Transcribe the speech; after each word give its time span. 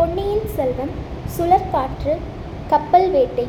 பொன்னியின் 0.00 0.46
செல்வன் 0.56 0.92
சுழற்காற்று 1.34 2.12
கப்பல் 2.70 3.06
வேட்டை. 3.14 3.44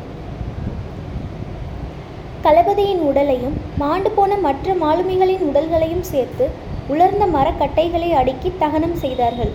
தளபதியின் 2.44 3.00
உடலையும் 3.10 3.54
மாண்டு 3.82 4.10
போன 4.16 4.36
மற்ற 4.46 4.74
மாலுமிகளின் 4.82 5.44
உடல்களையும் 5.50 6.04
சேர்த்து 6.10 6.46
உலர்ந்த 6.94 7.26
மரக்கட்டைகளை 7.36 8.10
அடுக்கி 8.20 8.50
தகனம் 8.64 8.96
செய்தார்கள். 9.04 9.52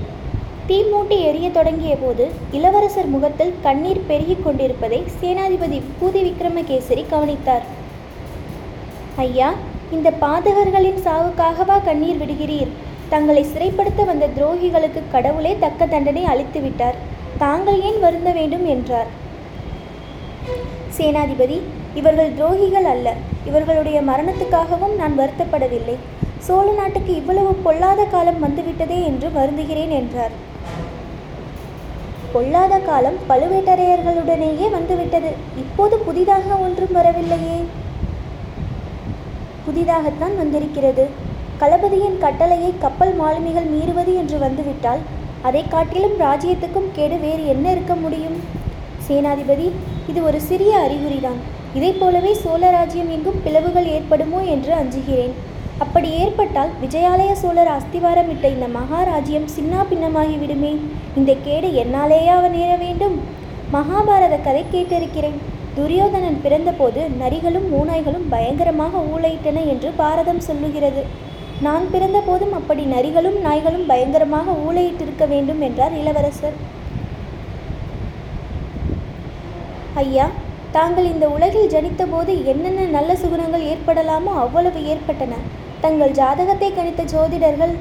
தீ 0.70 0.80
மூட்டி 0.92 1.20
எரிய 1.30 1.52
தொடங்கிய 1.58 1.96
போது 2.04 2.28
இளவரசர் 2.60 3.12
முகத்தில் 3.16 3.54
கண்ணீர் 3.68 4.04
பெருகிக் 4.10 4.44
கொண்டிருப்பதை 4.48 5.02
சேனாதிபதி 5.22 5.80
பூதி 6.02 6.24
விக்ரமகேசரி 6.30 7.06
கவனித்தார். 7.14 7.68
ஐயா 9.28 9.52
இந்த 9.98 10.10
பாதகர்களின் 10.26 11.02
சாவுக்காகவா 11.08 11.80
கண்ணீர் 11.90 12.22
விடுகிறீர்? 12.24 12.74
தங்களை 13.10 13.46
சிறைப்படுத்த 13.46 14.06
வந்த 14.06 14.28
துரோகிகளுக்கு 14.28 15.02
கடவுளே 15.12 15.58
தக்க 15.60 15.86
தண்டனை 15.86 16.24
அளித்துவிட்டார். 16.26 16.98
தாங்கள் 17.38 17.82
ஏன் 17.82 18.00
வருந்த 18.00 18.32
வேண்டும் 18.32 18.66
என்றார். 18.66 19.10
சேனாதிபதி 20.98 21.58
இவர்கள் 21.94 22.36
துரோகிகள் 22.40 22.88
அல்ல. 22.94 23.14
இவர்களுடைய 23.46 24.02
மரணத்துக்காகவும் 24.02 24.96
நான் 24.96 25.16
வருத்தப்படவில்லை. 25.20 25.96
சோழ 26.40 26.72
நாட்டுக்கு 26.72 27.16
இவ்வளவு 27.16 27.54
பொல்லாத 27.54 28.04
காலம் 28.04 28.44
வந்துவிட்டதே 28.44 29.04
என்று 29.10 29.28
வருந்துகிறேன் 29.30 29.94
என்றார். 30.00 30.36
பொல்லாத 32.32 32.80
காலம் 32.80 33.18
பழுவேட்டரையர்களுடனேயே 33.30 34.70
வந்துவிட்டது. 34.70 35.32
இப்போது 35.58 35.98
புதிதாக 35.98 36.56
ஒன்றும் 36.56 36.94
வரவில்லையே. 36.94 37.58
புதிதாகத்தான் 39.68 40.36
வந்திருக்கிறது. 40.38 41.06
களபதியின் 41.62 42.18
கட்டளையை 42.24 42.72
கப்பல் 42.80 43.14
மாலுமிகள் 43.20 43.70
மீறுவது 43.76 44.12
என்று 44.22 44.38
வந்துவிட்டால் 44.40 45.02
அதை 45.42 45.62
காட்டிலும் 45.68 46.16
ராஜ்யத்துக்கும் 46.20 46.90
கேடு 46.94 47.20
வேறு 47.20 47.44
என்ன 47.48 47.66
இருக்க 47.72 47.96
முடியும்? 47.96 48.38
சேனாதிபதி 49.08 49.68
இது 50.08 50.20
ஒரு 50.24 50.40
சிறிய 50.42 50.74
அறிகுறிதான். 50.86 51.40
இதைப் 51.74 52.00
போலவே 52.00 52.34
சோழ 52.34 52.70
ராஜ்யம் 52.72 53.10
எங்கும் 53.16 53.42
பிளவுகள் 53.44 53.88
ஏற்படுமோ 53.96 54.40
என்று 54.56 54.74
அஞ்சுகிறேன். 54.74 55.34
அப்படி 55.78 56.10
ஏற்பட்டால் 56.24 56.72
விஜயாலய 56.84 57.32
சோழர் 57.32 57.72
அஸ்திவாரமிட்ட 57.78 58.46
இந்த 58.56 58.68
மகாராஜ்யம் 58.80 59.48
சின்னா 59.56 59.82
பின்னமாகிவிடுமே. 59.92 60.74
இந்த 61.16 61.34
கேடு 61.46 61.70
என்னாலேயா 61.84 62.36
நேர 62.50 62.72
வேண்டும். 62.76 63.16
மகாபாரத 63.74 64.36
கதை 64.44 64.64
கேட்டிருக்கிறேன். 64.74 65.38
துரியோதனன் 65.76 66.40
பிறந்தபோது 66.44 67.02
நரிகளும் 67.22 67.68
மூநாய்களும் 67.74 68.28
பயங்கரமாக 68.30 69.02
ஊழையிட்டன 69.14 69.64
என்று 69.74 69.92
பாரதம் 70.02 70.46
சொல்லுகிறது. 70.50 71.04
நான் 71.66 71.86
பிறந்தபோதும் 71.94 72.56
அப்படி 72.58 72.84
நரிகளும் 72.96 73.38
நாய்களும் 73.46 73.86
பயங்கரமாக 73.92 74.54
ஊழையிட்டிருக்க 74.66 75.24
வேண்டும் 75.32 75.62
என்றார் 75.68 75.94
இளவரசர். 76.02 76.58
ஐயா 80.02 80.26
தாங்கள் 80.76 81.10
இந்த 81.12 81.26
உலகில் 81.36 81.72
ஜனித்தபோது 81.76 82.34
என்னென்ன 82.52 82.86
நல்ல 82.98 83.12
சுகுணங்கள் 83.22 83.64
ஏற்படலாமோ 83.74 84.34
அவ்வளவு 84.44 84.80
ஏற்பட்டன. 84.94 85.36
தங்கள் 85.86 86.16
ஜாதகத்தை 86.20 86.70
கணித்த 86.78 87.06
ஜோதிடர்கள் 87.14 87.74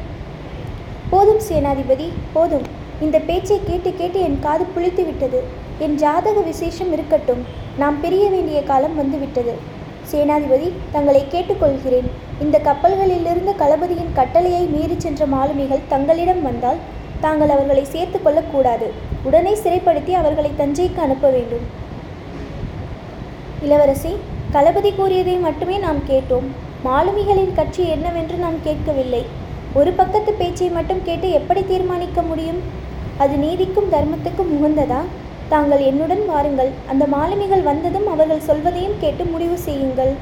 போதும் 1.12 1.42
சேனாதிபதி 1.48 2.08
போதும். 2.36 2.66
இந்த 3.04 3.16
பேச்சை 3.28 3.58
கேட்டு 3.68 3.90
கேட்டு 4.00 4.18
என் 4.26 4.42
காது 4.46 4.66
புளித்து 4.74 5.02
விட்டது. 5.08 5.40
என் 5.86 5.96
ஜாதக 6.04 6.40
விசேஷம் 6.50 6.92
இருக்கட்டும். 6.96 7.42
நாம் 7.82 8.00
பிரிய 8.04 8.26
வேண்டிய 8.34 8.58
காலம் 8.70 8.96
வந்துவிட்டது 9.00 9.54
சேனாதிபதி 10.12 10.68
தங்களை 10.94 11.22
கேட்டுக்கொள்கிறேன். 11.34 12.08
இந்த 12.44 12.56
கப்பல்களிலிருந்து 12.64 13.52
களபதியின் 13.60 14.14
கட்டளையை 14.14 14.62
மீறிச் 14.66 15.04
சென்ற 15.04 15.26
மாலுமிகள் 15.26 15.86
தங்களிடம் 15.88 16.42
வந்தால் 16.42 16.80
தாங்கள் 17.20 17.52
அவர்களை 17.54 17.84
சேர்த்து 17.84 18.18
கொள்ளக்கூடாது. 18.22 18.86
உடனே 19.22 19.52
சிறைப்படுத்தி 19.62 20.12
அவர்களை 20.20 20.50
தஞ்சைக்கு 20.58 21.00
அனுப்ப 21.06 21.30
வேண்டும். 21.30 21.64
இளவரசி 23.62 24.12
களபதி 24.52 24.94
கூறியதை 24.94 25.36
மட்டுமே 25.46 25.78
நாம் 25.78 26.02
கேட்டோம். 26.10 26.48
மாலுமிகளின் 26.84 27.54
கட்சி 27.54 27.88
என்னவென்று 27.88 28.36
நாம் 28.44 28.58
கேட்கவில்லை. 28.64 29.22
ஒரு 29.74 29.90
பக்கத்து 29.92 30.32
பேச்சை 30.32 30.68
மட்டும் 30.68 31.04
கேட்டு 31.04 31.30
எப்படி 31.30 31.62
தீர்மானிக்க 31.62 32.22
முடியும்? 32.22 32.60
அது 33.18 33.36
நீதிக்கும் 33.36 33.92
தர்மத்துக்கும் 33.92 34.54
உகந்ததா? 34.56 35.00
தாங்கள் 35.48 35.82
என்னுடன் 35.90 36.24
வாருங்கள். 36.26 36.70
அந்த 36.90 37.06
மாலுமிகள் 37.06 37.68
வந்ததும் 37.72 38.08
அவர்கள் 38.14 38.48
சொல்வதையும் 38.48 38.98
கேட்டு 39.00 39.24
முடிவு 39.24 39.58
செய்யுங்கள். 39.58 40.14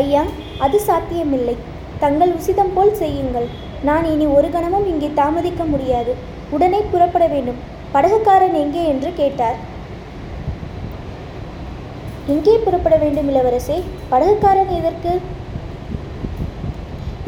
ஐயா 0.00 0.22
அது 0.64 0.78
சாத்தியமில்லை. 0.88 1.56
தங்கள் 2.02 2.34
உசிதம் 2.38 2.74
போல் 2.76 2.98
செய்யுங்கள். 3.02 3.48
நான் 3.88 4.06
இனி 4.12 4.26
ஒரு 4.36 4.48
கணமும் 4.54 4.86
இங்கே 4.92 5.08
தாமதிக்க 5.20 5.62
முடியாது. 5.72 6.12
உடனே 6.54 6.80
புறப்பட 6.92 7.24
வேண்டும். 7.34 7.58
படகுக்காரன் 7.94 8.56
எங்கே 8.62 8.82
என்று 8.92 9.10
கேட்டார். 9.20 9.58
எங்கே 12.34 12.54
புறப்பட 12.64 12.96
வேண்டும் 13.02 13.28
இளவரசே. 13.32 13.76
படகுக்காரன் 14.12 14.72
எதற்கு? 14.78 15.12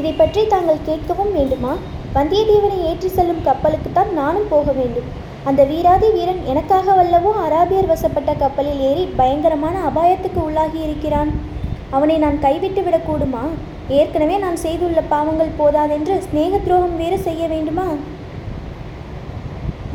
இதை 0.01 0.13
பற்றி 0.19 0.43
தாங்கள் 0.53 0.87
கேட்கவும் 0.89 1.33
வேண்டுமா? 1.39 1.73
வந்தியத்தேவனை 2.17 2.79
ஏற்றி 2.91 3.09
செல்லும் 3.17 3.45
கப்பலுக்குத்தான் 3.49 4.11
நானும் 4.21 4.51
போக 4.53 4.73
வேண்டும். 4.79 5.09
அந்த 5.49 5.63
வீராதி 5.71 6.09
வீரன் 6.17 6.43
எனக்காக 6.53 6.95
வல்லவோ 6.99 7.31
அராபியர் 7.47 7.91
வசப்பட்ட 7.93 8.31
கப்பலில் 8.43 8.81
ஏறி 8.89 9.05
பயங்கரமான 9.21 9.77
அபாயத்துக்கு 9.89 10.41
உள்ளாகி 10.49 10.79
இருக்கிறான் 10.87 11.31
அவனை 11.97 12.17
நான் 12.25 12.39
கைவிட்டு 12.47 12.81
விடக்கூடுமா? 12.87 13.45
ஏற்கனவே 13.99 14.37
நான் 14.45 14.59
செய்துள்ள 14.65 15.01
பாவங்கள் 15.13 15.57
போதாதென்று 15.61 16.17
சிநேக 16.27 16.59
துரோகம் 16.59 16.97
வேறு 17.03 17.19
செய்ய 17.27 17.43
வேண்டுமா? 17.53 17.87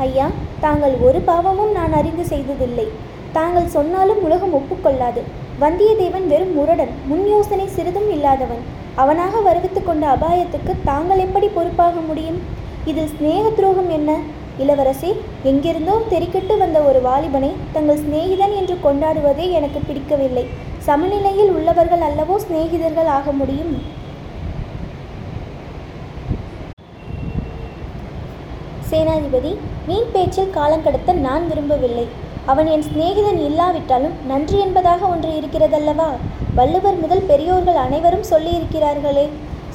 ஐயா 0.06 0.26
தாங்கள் 0.64 0.94
ஒரு 1.08 1.20
பாவமும் 1.20 1.72
நான் 1.78 1.92
அறிந்து 1.92 2.24
செய்ததில்லை. 2.32 2.86
தாங்கள் 3.36 3.72
சொன்னாலும் 3.76 4.20
உலகம் 4.26 4.56
ஒப்புக்கொள்ளாது. 4.58 5.22
வந்தியத்தேவன் 5.62 6.26
வெறும் 6.32 6.54
முரடன் 6.54 6.92
முன் 7.10 7.24
யோசனை 7.34 7.66
சிறிதும் 7.76 8.10
இல்லாதவன். 8.16 8.62
அவனாக 9.02 9.40
வருவித்து 9.48 9.80
கொண்ட 9.82 10.04
அபாயத்துக்கு 10.14 10.72
தாங்கள் 10.90 11.24
எப்படி 11.26 11.48
பொறுப்பாக 11.56 12.00
முடியும்? 12.08 12.38
இதில் 12.90 13.12
சிநேக 13.16 13.44
துரோகம் 13.50 13.90
என்ன? 13.98 14.10
இளவரசி 14.64 15.10
எங்கிருந்தோ 15.50 15.94
தெறிக்கிட்டு 16.12 16.54
வந்த 16.58 16.78
ஒரு 16.88 17.00
வாலிபனை 17.06 17.50
தங்கள் 17.72 18.02
சிநேகிதன் 18.04 18.54
என்று 18.60 18.76
கொண்டாடுவதே 18.84 19.46
எனக்கு 19.58 19.80
பிடிக்கவில்லை. 19.88 20.44
சமநிலையில் 20.86 21.52
உள்ளவர்கள் 21.56 22.04
அல்லவோ 22.08 22.34
சிநேகிதர்கள் 22.42 23.08
ஆக 23.18 23.32
முடியும். 23.38 23.72
சேனாதிபதி 28.90 29.52
நீர் 29.88 30.12
பேச்சில் 30.14 30.54
காலங்கடத்த 30.58 31.12
நான் 31.26 31.44
விரும்பவில்லை. 31.50 32.06
அவன் 32.52 32.68
என் 32.74 32.86
சிநேகிதன் 32.88 33.40
இல்லாவிட்டாலும் 33.48 34.16
நன்றி 34.30 34.58
என்பதாக 34.64 35.06
ஒன்று 35.14 35.30
இருக்கிறதல்லவா? 35.40 36.10
வள்ளுவர் 36.58 37.00
முதல் 37.04 37.26
பெரியோர்கள் 37.30 37.80
அனைவரும் 37.86 38.28
சொல்லியிருக்கிறார்களே 38.30 39.26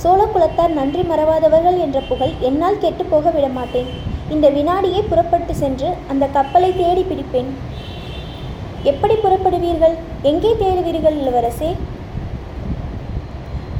சோழக்குலத்தார் 0.03 0.77
நன்றி 0.77 1.01
மறவாதவர்கள் 1.09 1.79
என்ற 1.85 1.99
புகழ் 2.11 2.33
என்னால் 2.49 2.81
கெட்டுப்போக 2.83 3.09
போக 3.09 3.33
விடமாட்டேன். 3.35 3.89
இந்த 4.35 4.47
வினாடியே 4.57 5.01
புறப்பட்டு 5.09 5.55
சென்று 5.63 5.89
அந்த 6.13 6.25
கப்பலை 6.37 6.71
தேடி 6.79 7.03
பிடிப்பேன். 7.09 7.51
எப்படி 8.89 9.15
புறப்படுவீர்கள்? 9.15 9.95
எங்கே 10.29 10.51
தேடுவீர்கள் 10.59 11.17
இளவரசே? 11.21 11.71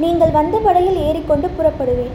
நீங்கள் 0.04 0.36
வந்த 0.36 0.58
படையில் 0.66 1.00
ஏறிக்கொண்டு 1.08 1.48
புறப்படுவேன். 1.58 2.14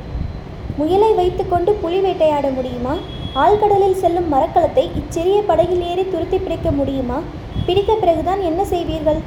முயலை 0.79 1.11
வைத்துக்கொண்டு 1.19 1.73
புலி 1.83 1.99
வேட்டையாட 2.01 2.47
முடியுமா? 2.57 2.95
ஆழ்கடலில் 3.43 3.99
செல்லும் 4.03 4.29
மரக்கலத்தை 4.35 4.85
இச்சிறிய 5.01 5.39
படகில் 5.51 5.83
ஏறி 5.91 6.05
துருத்தி 6.13 6.39
பிடிக்க 6.39 6.71
முடியுமா? 6.71 7.19
பிடித்த 7.67 7.95
பிறகுதான் 7.95 8.43
என்ன 8.51 8.61
செய்வீர்கள்? 8.65 9.21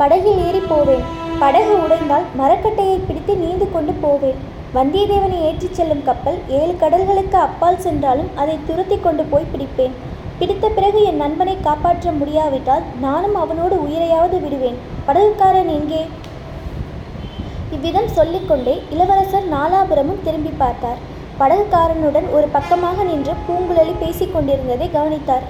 படகில் 0.00 0.40
ஏறி 0.46 0.60
போவேன். 0.72 1.04
படகு 1.42 1.72
உடைந்தால் 1.84 2.26
மரக்கட்டையை 2.40 2.98
பிடித்து 3.06 3.34
நீந்து 3.44 3.66
கொண்டு 3.72 3.92
போவேன். 4.04 4.38
வந்தியத்தேவனை 4.74 5.38
ஏற்றிச் 5.48 5.78
செல்லும் 5.78 6.04
கப்பல் 6.08 6.38
ஏழு 6.58 6.74
கடல்களுக்கு 6.82 7.38
அப்பால் 7.46 7.82
சென்றாலும் 7.86 8.30
அதை 8.42 8.56
துருத்தி 8.68 8.98
கொண்டு 9.00 9.24
போய் 9.32 9.50
பிடிப்பேன். 9.52 9.96
பிடித்த 10.38 10.68
பிறகு 10.76 10.98
என் 11.08 11.20
நண்பனை 11.22 11.54
காப்பாற்ற 11.66 12.10
முடியாவிட்டால் 12.20 12.86
நானும் 13.04 13.36
அவனோடு 13.42 13.76
உயிரையாவது 13.84 14.38
விடுவேன். 14.42 14.78
படகுக்காரன் 15.06 15.70
எங்கே? 15.76 16.00
இவ்விதம் 17.74 18.10
சொல்லிக்கொண்டே 18.16 18.74
இளவரசர் 18.94 19.46
நாலாபுரமும் 19.54 20.20
திரும்பி 20.26 20.52
பார்த்தார். 20.62 20.98
படகுக்காரனுடன் 21.40 22.26
ஒரு 22.36 22.46
பக்கமாக 22.56 23.04
நின்று 23.10 23.32
பூங்குழலி 23.46 23.94
பேசிக் 24.02 24.34
கொண்டிருந்ததை 24.34 24.86
கவனித்தார். 24.96 25.46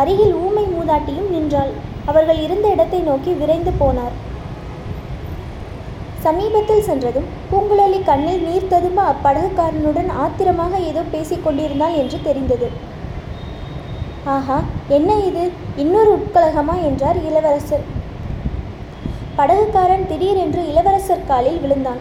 அருகில் 0.00 0.34
ஊமை 0.44 0.64
மூதாட்டியும் 0.74 1.30
நின்றாள். 1.34 1.72
அவர்கள் 2.10 2.40
இருந்த 2.46 2.66
இடத்தை 2.74 3.00
நோக்கி 3.08 3.32
விரைந்து 3.40 3.72
போனார். 3.80 4.14
சமீபத்தில் 6.26 6.86
சென்றதும் 6.88 7.28
பூங்குழலி 7.50 7.98
கண்ணில் 8.10 8.44
நீர் 8.46 8.70
ததும்ப 8.74 9.00
அப்படகுக்காரனுடன் 9.12 10.10
ஆத்திரமாக 10.24 10.78
ஏதோ 10.90 11.02
பேசிக் 11.14 11.44
கொண்டிருந்தாள் 11.46 11.98
என்று 12.02 12.20
தெரிந்தது. 12.28 12.68
ஆஹா 14.34 14.60
என்ன 14.88 15.14
இது? 15.14 15.50
இன்னொரு 15.76 16.10
உட்கலகமா? 16.14 16.74
என்றார் 16.82 17.18
இளவரசர். 17.24 17.84
படகுக்காரன் 19.36 20.06
திடீரென்று 20.06 20.68
இளவரசர் 20.68 21.26
காலில் 21.26 21.60
விழுந்தான். 21.60 22.00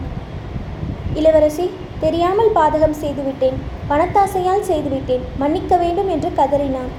இளவரசி 1.14 1.70
தெரியாமல் 2.00 2.52
பாதகம் 2.56 3.00
செய்துவிட்டேன். 3.04 3.58
பணத்தாசையால் 3.90 4.68
செய்துவிட்டேன். 4.70 5.24
மன்னிக்க 5.38 5.78
வேண்டும் 5.78 6.10
என்று 6.10 6.32
கதறினான். 6.38 6.92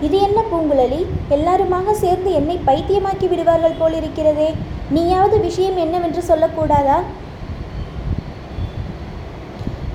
இது 0.00 0.20
என்ன 0.20 0.42
பூங்குழலி? 0.52 1.06
எல்லாருமாக 1.28 1.94
சேர்ந்து 1.94 2.32
என்னை 2.32 2.60
பைத்தியமாக்கி 2.66 3.28
விடுவார்கள் 3.28 3.80
போலிருக்கிறதே. 3.80 4.54
நீயாவது 4.90 5.40
விஷயம் 5.40 5.76
என்னவென்று 5.76 6.22
சொல்லக்கூடாதா? 6.28 6.98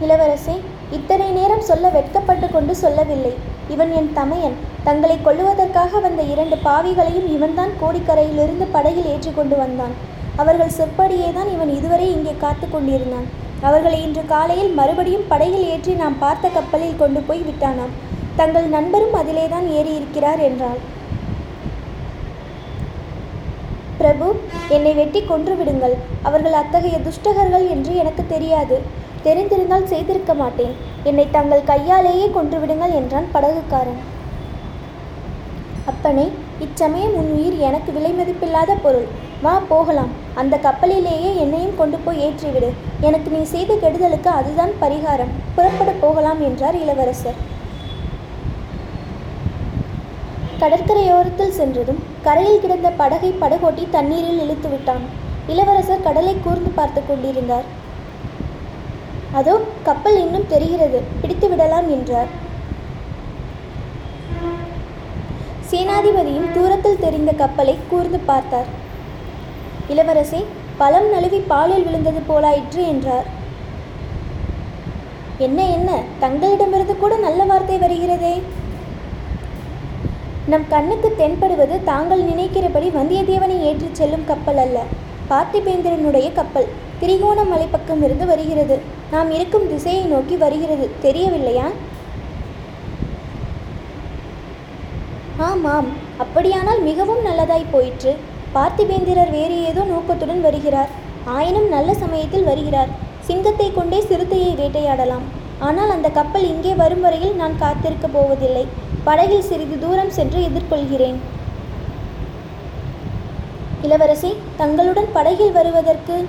இளவரசே 0.02 0.58
இத்தனை 0.96 1.28
நேரம் 1.38 1.66
சொல்ல 1.70 1.86
வெட்கப்பட்டு 1.96 2.48
கொண்டு 2.50 2.74
சொல்லவில்லை. 2.82 3.32
இவன் 3.74 3.92
என் 4.00 4.12
தமையன். 4.18 4.56
தங்களை 4.86 5.16
கொல்லுவதற்காக 5.26 6.00
வந்த 6.06 6.22
இரண்டு 6.34 6.58
பாவிகளையும் 6.68 7.28
இவன்தான் 7.36 7.74
கோடிக்கரையிலிருந்து 7.82 8.66
படகில் 8.76 9.10
ஏற்றி 9.14 9.32
கொண்டு 9.40 9.56
வந்தான். 9.64 9.96
அவர்கள் 10.42 10.76
செப்படியே 10.78 11.30
தான் 11.38 11.50
இவன் 11.56 11.72
இதுவரை 11.78 12.08
இங்கே 12.18 12.34
காத்து 12.44 12.68
கொண்டிருந்தான். 12.68 13.28
அவர்களை 13.68 14.00
இன்று 14.06 14.24
காலையில் 14.34 14.72
மறுபடியும் 14.80 15.26
படகில் 15.32 15.66
ஏற்றி 15.74 15.94
நாம் 16.02 16.20
பார்த்த 16.24 16.52
கப்பலில் 16.58 17.00
கொண்டு 17.02 17.22
போய் 17.30 17.42
விட்டானாம். 17.48 17.96
தங்கள் 18.40 18.68
நண்பரும் 18.76 19.18
அதிலேதான் 19.22 19.68
ஏறி 19.78 19.92
இருக்கிறார் 20.00 20.42
என்றாள். 20.48 20.80
பிரபு 24.00 24.28
என்னை 24.76 24.94
வெட்டி 25.00 25.22
கொன்று 25.32 25.54
விடுங்கள். 25.60 25.96
அவர்கள் 26.30 26.58
அத்தகைய 26.62 26.98
துஷ்டகர்கள் 27.08 27.66
என்று 27.76 27.94
எனக்கு 28.04 28.26
தெரியாது. 28.34 28.78
தெரிந்திருந்தால் 29.28 29.90
செய்திருக்க 29.94 30.34
மாட்டேன். 30.42 30.76
என்னை 31.10 31.26
தங்கள் 31.38 31.70
கையாலேயே 31.72 32.28
கொன்றுவிடுங்கள் 32.38 32.98
என்றான் 33.00 33.32
படகுக்காரன். 33.36 34.02
அப்பனே 35.92 36.26
இச்சமயம் 36.66 37.16
உன் 37.20 37.30
உயிர் 37.36 37.58
எனக்கு 37.68 37.90
விலை 37.98 38.12
மதிப்பில்லாத 38.18 38.72
பொருள். 38.86 39.08
வா 39.44 39.54
போகலாம். 39.72 40.12
அந்த 40.42 40.56
கப்பலிலேயே 40.66 41.30
என்னையும் 41.44 41.78
கொண்டு 41.80 41.98
போய் 42.06 42.22
ஏற்றிவிடு. 42.26 42.70
எனக்கு 43.08 43.30
நீ 43.36 43.42
செய்த 43.54 43.72
கெடுதலுக்கு 43.84 44.30
அதுதான் 44.40 44.74
பரிகாரம். 44.82 45.34
புறப்பட 45.56 45.92
போகலாம் 46.04 46.42
என்றார் 46.48 46.78
இளவரசர். 46.84 47.40
கடற்கரையோரத்தில் 50.62 51.58
சென்றதும் 51.58 52.04
கரையில் 52.28 52.62
கிடந்த 52.62 52.90
படகை 53.02 53.32
படகோட்டி 53.42 53.84
தண்ணீரில் 53.96 54.42
இழுத்து 54.44 54.70
விட்டான் 54.72 55.04
இளவரசர் 55.54 56.06
கடலை 56.08 56.34
கூர்ந்து 56.46 56.72
பார்த்து 56.80 57.02
கொண்டிருந்தார். 57.10 57.68
அதோ 59.34 59.62
கப்பல் 59.84 60.20
இன்னும் 60.22 60.48
தெரிகிறது. 60.48 61.02
பிடித்து 61.22 61.50
விடலாம் 61.50 61.90
என்றார். 61.90 62.28
சேனாதிபதியும் 65.72 66.52
தூரத்தில் 66.52 67.00
தெரிந்த 67.00 67.32
கப்பலை 67.32 67.78
கூர்ந்து 67.90 68.20
பார்த்தார். 68.20 68.70
இளவரசே 69.90 70.46
பழம் 70.78 71.10
நழுவி 71.10 71.40
பாலில் 71.40 71.84
விழுந்தது 71.84 72.22
போலாயிற்று 72.30 72.88
என்றார். 72.88 73.28
என்ன 75.38 75.66
என்ன? 75.66 76.00
தங்களிடமிருந்து 76.20 76.98
கூட 76.98 77.18
நல்ல 77.18 77.44
வார்த்தை 77.44 77.78
வருகிறதே? 77.78 78.42
நம் 80.52 80.68
கண்ணுக்கு 80.70 81.16
தென்படுவது 81.16 81.84
தாங்கள் 81.84 82.24
நினைக்கிறபடி 82.24 82.90
வந்தியத்தேவனை 82.90 83.58
ஏற்றிச் 83.62 83.96
செல்லும் 83.96 84.26
கப்பல் 84.26 84.58
அல்ல. 84.58 84.84
பார்த்திபேந்திரனுடைய 85.30 86.34
கப்பல். 86.34 86.68
திரிகோணமலை 87.02 87.68
பக்கம் 87.72 88.04
இருந்து 88.04 88.26
வருகிறது. 88.26 88.80
நாம் 89.12 89.32
இருக்கும் 89.32 89.68
திசையை 89.68 90.04
நோக்கி 90.04 90.36
வருகிறது. 90.36 90.90
தெரியவில்லையா? 91.02 91.68
ஆமாம். 95.38 95.86
அப்படியானால் 96.18 96.82
மிகவும் 96.82 97.26
நல்லதாய் 97.26 97.72
போயிற்று. 97.72 98.16
பார்த்திபேந்திரர் 98.56 99.32
வேறு 99.32 99.64
ஏதோ 99.64 99.84
நோக்கத்துடன் 99.84 100.42
வருகிறார். 100.42 100.90
ஆயினும் 101.26 101.70
நல்ல 101.70 101.94
சமயத்தில் 101.94 102.44
வருகிறார். 102.44 102.88
சிங்கத்தை 103.20 103.74
கொண்டே 103.74 104.02
சிறுத்தையை 104.02 104.56
வேட்டையாடலாம். 104.56 105.26
ஆனால் 105.60 105.90
அந்த 105.90 106.10
கப்பல் 106.10 106.48
இங்கே 106.48 106.74
வரும் 106.74 107.02
வரையில் 107.02 107.36
நான் 107.36 107.60
காத்திருக்கப் 107.60 108.14
போவதில்லை. 108.14 108.66
படகில் 109.04 109.42
சிறிது 109.42 109.80
தூரம் 109.80 110.10
சென்று 110.10 110.48
எதிர்கொள்கிறேன். 110.48 111.16
இளவரசி 113.82 114.36
தங்களுடன் 114.58 115.10
படகில் 115.14 115.52
வருவதற்கு 115.52 116.28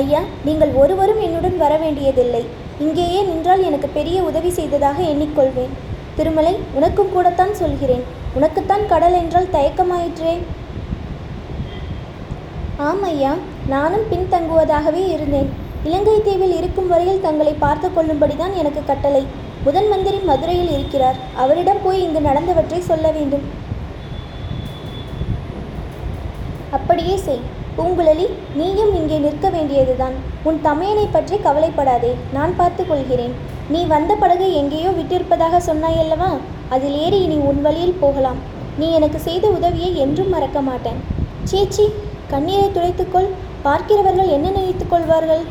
ஐயா 0.00 0.20
நீங்கள் 0.46 0.72
ஒருவரும் 0.82 1.20
என்னுடன் 1.26 1.58
வர 1.62 1.72
வேண்டியதில்லை. 1.82 2.42
இங்கேயே 2.84 3.20
நின்றால் 3.22 3.62
எனக்கு 3.68 3.88
பெரிய 3.96 4.18
உதவி 4.28 4.50
செய்ததாக 4.58 4.98
எண்ணிக்கொள்வேன். 5.02 5.74
திருமலை 6.16 6.54
உனக்கும் 6.78 7.12
கூடத்தான் 7.12 7.54
சொல்கிறேன். 7.60 8.04
உனக்குத்தான் 8.36 8.84
கடல் 8.92 9.16
என்றால் 9.20 9.52
தயக்கமாயிற்றே. 9.56 10.34
ஆம் 12.88 13.04
ஐயா 13.10 13.32
நானும் 13.74 14.06
பின்தங்குவதாகவே 14.12 15.02
இருந்தேன். 15.14 15.50
இலங்கை 15.88 16.16
தீவில் 16.22 16.56
இருக்கும் 16.60 16.90
வரையில் 16.92 17.24
தங்களை 17.26 17.54
பார்த்து 17.64 17.88
கொள்ளும்படிதான் 17.88 18.54
எனக்கு 18.60 18.82
கட்டளை. 18.84 19.24
முதன் 19.64 19.88
மந்திரி 19.88 20.18
மதுரையில் 20.30 20.72
இருக்கிறார். 20.76 21.18
அவரிடம் 21.42 21.82
போய் 21.84 22.02
இங்கு 22.06 22.20
நடந்தவற்றை 22.20 22.80
சொல்ல 22.90 23.10
வேண்டும். 23.16 23.44
அப்படியே 26.78 27.16
செய். 27.26 27.44
பூங்குழலி 27.76 28.26
நீயும் 28.58 28.92
இங்கே 28.98 29.16
நிற்க 29.24 29.46
வேண்டியதுதான். 29.54 30.16
உன் 30.48 30.58
தமையனை 30.66 31.06
பற்றி 31.14 31.36
கவலைப்படாதே 31.46 32.12
நான் 32.36 32.52
பார்த்து 32.60 32.82
கொள்கிறேன். 32.90 33.34
நீ 33.72 33.80
வந்த 33.94 34.12
படகை 34.22 34.48
எங்கேயோ 34.60 34.90
விட்டிருப்பதாக 34.98 35.60
சொன்னாயல்லவா? 35.68 36.30
அதில் 36.74 36.96
ஏறி 37.04 37.18
இனி 37.26 37.38
உன் 37.50 37.60
வழியில் 37.66 38.00
போகலாம். 38.02 38.38
நீ 38.80 38.86
எனக்கு 38.98 39.18
செய்த 39.28 39.44
உதவியை 39.56 39.90
என்றும் 40.04 40.32
மறக்க 40.34 40.60
மாட்டேன். 40.68 41.00
சீச்சி 41.50 41.86
கண்ணீரை 42.32 42.68
துடைத்துக்கொள். 42.76 43.28
பார்க்கிறவர்கள் 43.66 44.30
என்ன 44.36 44.46
நினைத்துக் 44.58 44.92
கொள்வார்கள்? 44.92 45.42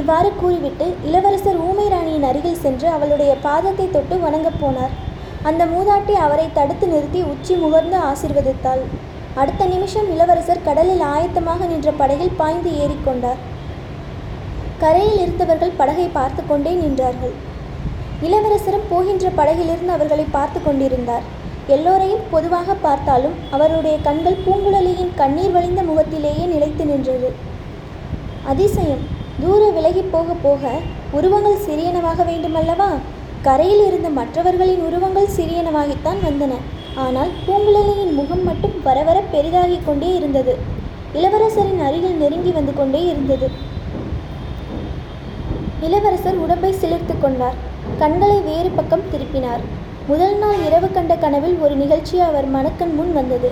இவ்வாறு 0.00 0.30
கூறிவிட்டு 0.40 0.86
இளவரசர் 1.08 1.60
ஊமை 1.66 1.86
ராணியின் 1.92 2.26
அருகில் 2.30 2.62
சென்று 2.64 2.88
அவளுடைய 2.96 3.32
பாதத்தை 3.46 3.86
தொட்டு 3.90 4.16
வணங்கப் 4.24 4.58
போனார். 4.62 4.94
அந்த 5.48 5.62
மூதாட்டி 5.72 6.14
அவரை 6.24 6.46
தடுத்து 6.58 6.86
நிறுத்தி 6.94 7.20
உச்சி 7.32 7.54
முகர்ந்து 7.62 7.96
ஆசிர்வதித்தாள். 8.10 8.82
அடுத்த 9.40 9.62
நிமிஷம் 9.72 10.08
இளவரசர் 10.14 10.66
கடலில் 10.68 11.02
ஆயத்தமாக 11.14 11.66
நின்ற 11.72 11.90
படகில் 12.00 12.38
பாய்ந்து 12.40 12.70
ஏறிக்கொண்டார். 12.82 13.40
கரையில் 14.82 15.20
இருந்தவர்கள் 15.24 15.76
படகை 15.80 16.06
பார்த்து 16.16 16.42
கொண்டே 16.46 16.72
நின்றார்கள். 16.82 17.34
இளவரசரும் 18.26 18.88
போகின்ற 18.92 19.28
படகிலிருந்து 19.38 19.92
அவர்களை 19.96 20.24
பார்த்து 20.36 20.60
கொண்டிருந்தார். 20.62 21.26
எல்லோரையும் 21.76 22.24
பொதுவாக 22.32 22.74
பார்த்தாலும் 22.86 23.36
அவருடைய 23.54 23.96
கண்கள் 24.06 24.42
பூங்குழலியின் 24.46 25.12
கண்ணீர் 25.20 25.54
வழிந்த 25.56 25.82
முகத்திலேயே 25.90 26.44
நிலைத்து 26.54 26.84
நின்றது. 26.90 27.30
அதிசயம் 28.52 29.04
தூர 29.42 29.62
விலகி 29.76 30.02
போக 30.14 30.34
போக 30.46 30.70
உருவங்கள் 31.18 31.62
சிறியனவாக 31.66 32.24
வேண்டுமல்லவா? 32.30 32.90
கரையில் 33.46 33.84
இருந்த 33.88 34.08
மற்றவர்களின் 34.20 34.82
உருவங்கள் 34.88 35.34
சிறியனவாகித்தான் 35.36 36.20
வந்தன. 36.28 36.54
ஆனால் 37.04 37.32
பூங்குழலியின் 37.46 38.14
முகம் 38.18 38.44
மட்டும் 38.48 38.76
வர 38.86 38.98
வர 39.08 39.18
பெரிதாகிக் 39.32 39.86
கொண்டே 39.88 40.10
இருந்தது. 40.18 40.54
இளவரசரின் 41.18 41.82
அருகில் 41.86 42.20
நெருங்கி 42.22 42.52
வந்து 42.58 42.72
கொண்டே 42.78 43.00
இருந்தது. 43.12 43.48
இளவரசர் 45.86 46.38
உடம்பை 46.44 46.72
சிலிர்த்து 46.82 47.14
கொண்டார். 47.24 47.58
கண்களை 48.02 48.38
வேறு 48.48 48.70
பக்கம் 48.78 49.08
திருப்பினார். 49.12 49.62
முதல் 50.10 50.36
நாள் 50.42 50.60
இரவு 50.66 50.88
கண்ட 50.96 51.14
கனவில் 51.24 51.56
ஒரு 51.64 51.74
நிகழ்ச்சி 51.82 52.16
அவர் 52.28 52.46
மனக்கண் 52.56 52.94
முன் 52.98 53.12
வந்தது. 53.18 53.50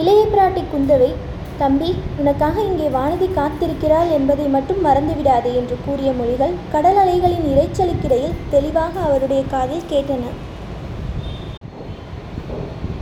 இளைய 0.00 0.22
பிராட்டி 0.32 0.62
குந்தவை 0.72 1.10
தம்பி 1.62 1.90
உனக்காக 2.20 2.56
இங்கே 2.70 2.88
வானதி 2.96 3.28
காத்திருக்கிறாள் 3.36 4.10
என்பதை 4.16 4.46
மட்டும் 4.54 4.80
மறந்துவிடாதே 4.86 5.52
என்று 5.60 5.76
கூறிய 5.84 6.10
மொழிகள் 6.20 6.54
கடல் 6.72 6.98
அலைகளின் 7.02 7.46
இரைச்சலுக்கிடையில் 7.52 8.40
தெளிவாக 8.54 8.94
அவருடைய 9.08 9.42
காதில் 9.52 9.88
கேட்டன. 9.92 10.32